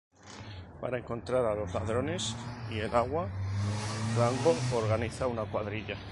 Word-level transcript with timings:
Para 0.79 0.97
encontrar 0.97 1.45
a 1.45 1.53
los 1.53 1.75
ladrones 1.75 2.35
y 2.71 2.79
el 2.79 2.95
agua, 2.95 3.27
Rango 4.17 4.55
organiza 4.75 5.27
una 5.27 5.43
cuadrilla. 5.43 5.95